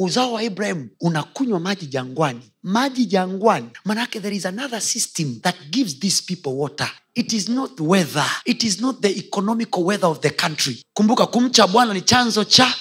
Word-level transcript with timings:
uzao 0.00 0.32
wa 0.32 0.42
ibrahim 0.42 0.88
unakunywa 1.00 1.60
maji 1.60 1.86
jangwani. 1.86 2.40
Maji 2.62 3.06
jangwani 3.06 3.68
manake 3.84 4.20
there 4.20 4.36
is 4.36 4.46
another 4.46 4.80
system 4.80 5.40
that 5.40 5.56
gives 5.70 5.98
these 6.00 6.22
people 6.26 6.50
water. 6.52 6.90
It 7.14 7.32
is 7.32 7.48
not 7.48 7.80
weather. 7.80 8.26
It 8.44 8.64
is 8.64 8.80
not 8.80 9.00
the 9.02 9.18
economical 9.18 9.84
weather 9.84 10.08
of 10.08 10.20
the 10.20 10.30
country. 10.30 10.82
Kumbuka 10.94 11.26
kumcha 11.26 11.66
bwana 11.66 11.94
ni 11.94 12.00
chanzo 12.00 12.44
cha 12.44 12.74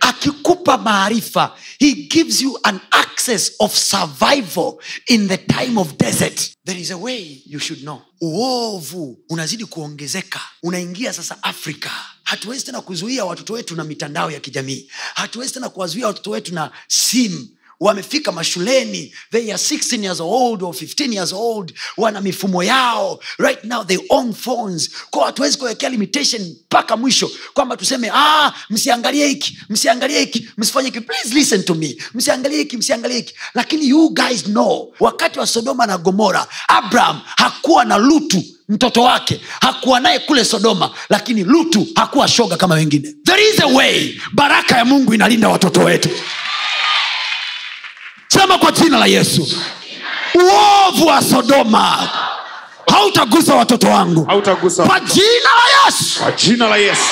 akikupa 0.00 0.78
maarifa. 0.78 1.52
He 1.78 1.94
gives 2.08 2.42
you 2.42 2.58
an 2.64 2.80
access 2.92 3.50
of 3.60 3.72
survival 3.76 4.80
in 5.08 5.28
the 5.28 5.36
time 5.38 5.78
of 5.78 5.96
desert. 5.98 6.54
There 6.64 6.80
is 6.80 6.90
a 6.90 6.98
way 6.98 7.42
you 7.46 7.58
should 7.58 7.82
know. 7.82 8.02
Uovu 8.20 9.18
unazidi 9.30 9.64
kuongezeka. 9.64 10.40
Unaingia 10.62 11.12
sasa 11.12 11.42
afrika 11.42 11.90
hatuwezi 12.24 12.64
tena 12.64 12.80
kuzuia 12.80 13.24
watoto 13.24 13.52
wetu 13.52 13.76
na 13.76 13.84
mitandao 13.84 14.30
ya 14.30 14.40
kijamii. 14.40 14.88
Hatuwezi 15.14 15.52
tena 15.52 15.68
kuwazuia 15.68 16.06
watoto 16.06 16.30
wetu 16.30 16.54
na 16.54 16.70
simu. 16.88 17.48
Wamefika 17.80 18.32
mashuleni 18.32 19.14
they 19.30 19.52
are 19.52 19.62
16 19.62 20.02
years 20.04 20.20
old 20.20 20.62
or 20.62 20.74
15 20.74 21.12
years 21.14 21.32
old 21.32 21.72
wana 21.96 22.20
mifumo 22.20 22.62
yao. 22.62 23.20
Right 23.38 23.64
now 23.64 23.84
they 23.84 23.98
own 24.08 24.32
phones. 24.34 24.90
Kwa 25.10 25.26
hatuwezi 25.26 25.58
kuwekea 25.58 25.88
limitation 25.88 26.56
mpaka 26.66 26.96
mwisho 26.96 27.30
kwamba 27.54 27.76
tuseme 27.76 28.10
ah, 28.14 28.52
msiangalie 28.70 29.26
hiki 29.28 29.58
msiangalie 29.68 30.20
hiki 30.20 30.48
msifanye 30.56 30.88
hiki. 30.88 31.00
Please 31.00 31.34
listen 31.34 31.62
to 31.64 31.74
me. 31.74 31.96
Msiangalie 32.14 32.58
hiki 32.58 32.76
msiangalie 32.76 33.16
hiki. 33.16 33.34
Lakini 33.54 33.88
you 33.88 34.08
guys 34.10 34.42
know 34.44 34.94
wakati 35.00 35.38
wa 35.38 35.46
sodoma 35.46 35.86
na 35.86 35.98
gomora 35.98 36.46
abraham 36.68 37.20
hakuwa 37.36 37.84
na 37.84 37.98
lutu 37.98 38.42
mtoto 38.68 39.02
wake 39.02 39.40
hakuwa 39.60 40.00
naye 40.00 40.18
kule 40.18 40.44
sodoma 40.44 40.90
lakini 41.08 41.44
lutu 41.44 41.86
hakuwa 41.94 42.28
shoga 42.28 42.56
kama 42.56 42.74
wengine. 42.74 43.14
There 43.24 43.48
is 43.50 43.60
a 43.60 43.66
way. 43.66 44.20
Baraka 44.32 44.76
ya 44.78 44.84
mungu 44.84 45.14
inalinda 45.14 45.48
watoto 45.48 45.80
wetu. 45.80 46.08
Sema 48.28 48.58
kwa 48.58 48.72
jina 48.72 48.98
la 48.98 49.06
yesu. 49.06 49.48
Uovu 50.34 51.06
wa 51.06 51.22
sodoma 51.22 52.10
hautagusa 52.92 53.54
watoto 53.54 53.86
wangu. 53.88 54.24
Hautagusa 54.24 54.84
kwa 54.84 55.00
jina 55.00 55.24
la 55.56 55.84
yesu. 55.86 56.20
Kwa 56.22 56.32
jina 56.32 56.68
la 56.68 56.76
yesu. 56.76 57.02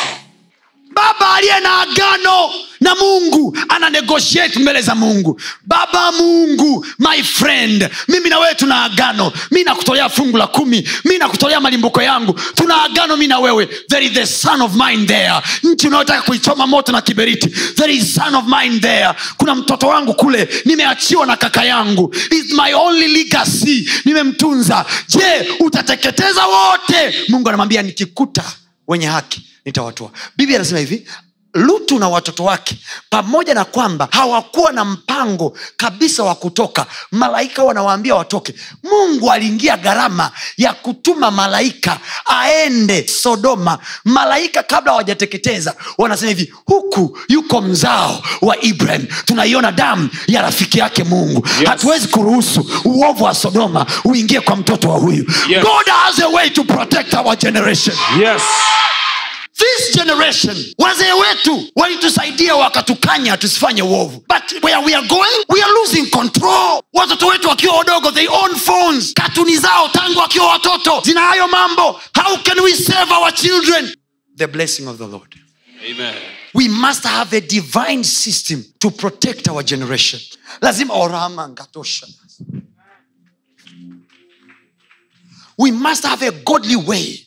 Baba 0.94 1.34
aliye 1.34 1.60
na 1.60 1.80
agano 1.80 2.50
na 2.94 3.00
mungu 3.00 3.56
ana 3.68 3.90
negotiate 3.90 4.58
mbele 4.58 4.82
za 4.82 4.94
mungu. 4.94 5.40
Baba 5.66 6.12
mungu 6.12 6.86
my 6.98 7.22
friend 7.22 7.88
mimi 8.08 8.28
na 8.30 8.38
wewe 8.38 8.54
tuna 8.54 8.84
agano. 8.84 9.32
Mi 9.50 9.64
nakutolea 9.64 10.08
fungu 10.08 10.36
la 10.36 10.46
kumi. 10.46 10.88
Mi 11.04 11.18
nakutolea 11.18 11.60
malimbuko 11.60 12.02
yangu. 12.02 12.32
Tuna 12.54 12.82
agano 12.84 13.16
mi 13.16 13.26
na 13.26 13.38
wewe. 13.38 13.66
There 13.88 14.04
is 14.06 14.12
the 14.12 14.26
son 14.26 14.60
of 14.62 14.74
mine 14.74 15.06
there. 15.06 15.32
Nchi 15.62 15.86
unayotaka 15.88 16.22
kuichoma 16.22 16.66
moto 16.66 16.92
na 16.92 17.00
kiberiti 17.02 17.48
there 17.74 17.92
is 17.94 18.14
son 18.14 18.34
of 18.34 18.44
mine 18.46 18.80
there. 18.80 19.08
Kuna 19.36 19.54
mtoto 19.54 19.86
wangu 19.88 20.14
kule 20.14 20.48
nimeachiwa 20.64 21.26
na 21.26 21.36
kaka 21.36 21.64
yangu. 21.64 22.14
Is 22.30 22.52
my 22.52 22.74
only 22.74 23.08
legacy. 23.08 23.88
Nimemtunza. 24.04 24.84
Je 25.08 25.48
utateketeza 25.60 26.46
wote? 26.46 27.14
Mungu 27.28 27.48
anamwambia 27.48 27.82
nikikuta 27.82 28.44
wenye 28.88 29.06
haki 29.06 29.42
nitawatoa. 29.64 30.10
Biblia 30.36 30.58
anasema 30.58 30.78
hivi 30.80 31.06
lutu 31.54 31.98
na 31.98 32.08
watoto 32.08 32.44
wake 32.44 32.76
pamoja 33.10 33.54
na 33.54 33.64
kwamba 33.64 34.08
hawakuwa 34.10 34.72
na 34.72 34.84
mpango 34.84 35.56
kabisa 35.76 36.22
wa 36.22 36.34
kutoka. 36.34 36.86
Malaika 37.12 37.62
wanawaambia 37.64 38.14
watoke. 38.14 38.54
Mungu 38.82 39.30
aliingia 39.32 39.76
gharama 39.76 40.30
ya 40.56 40.72
kutuma 40.72 41.30
malaika 41.30 41.98
aende 42.26 43.08
sodoma. 43.08 43.78
Malaika 44.04 44.62
kabla 44.62 44.92
hawajateketeza 44.92 45.74
wanasema 45.98 46.28
hivi 46.28 46.52
huku 46.66 47.18
yuko 47.28 47.60
mzao 47.60 48.22
wa 48.42 48.60
ibrahim. 48.60 49.06
Tunaiona 49.24 49.72
damu 49.72 50.08
ya 50.26 50.42
rafiki 50.42 50.78
yake 50.78 51.04
mungu. 51.04 51.48
Yes. 51.60 51.68
hatuwezi 51.68 52.08
kuruhusu 52.08 52.70
uovu 52.84 53.24
wa 53.24 53.34
sodoma 53.34 53.86
uingie 54.04 54.40
kwa 54.40 54.56
mtoto 54.56 54.88
wa 54.90 54.98
huyu. 54.98 55.26
Yes. 55.48 55.62
god 55.62 55.86
has 55.86 56.18
a 56.20 56.28
way 56.28 56.50
to 56.50 56.64
protect 56.64 57.14
our 57.14 57.36
generation. 57.36 57.96
Yes 58.20 58.42
generation. 60.22 60.74
Wazee 60.78 61.12
wetu 61.12 61.70
walitusaidia 61.76 62.54
wakatukanya 62.54 63.36
tusifanye 63.36 63.82
uovu. 63.82 64.24
But 64.28 64.62
where 64.62 64.78
we 64.84 64.94
are 64.94 65.08
going 65.08 65.44
we 65.48 65.62
are 65.62 65.72
losing 65.72 66.10
control. 66.10 66.82
Watoto 66.92 67.26
wetu 67.26 67.48
wakiwa 67.48 67.76
wadogo 67.76 68.10
they 68.10 68.28
own 68.28 68.54
phones. 68.56 69.12
Katuni 69.14 69.56
zao 69.56 69.88
tangu 69.88 70.18
wakiwa 70.18 70.46
watoto. 70.46 71.02
Zina 71.04 71.20
hayo 71.20 71.48
mambo 71.48 72.00
how 72.14 72.36
can 72.42 72.60
we 72.60 72.72
save 72.74 73.12
our 73.12 73.32
children? 73.34 73.96
The 74.36 74.46
blessing 74.46 74.86
of 74.88 74.98
the 74.98 75.06
lord. 75.06 75.34
Amen. 75.90 76.14
We 76.54 76.68
must 76.68 77.04
have 77.04 77.36
a 77.36 77.40
divine 77.40 78.04
system 78.04 78.64
to 78.78 78.90
protect 78.90 79.48
our 79.48 79.62
generation. 79.64 80.20
Lazima 80.60 80.94
orama 80.94 81.48
ngatosha. 81.48 82.06
We 85.58 85.70
must 85.70 86.04
have 86.04 86.22
a 86.22 86.30
godly 86.32 86.76
way 86.76 87.26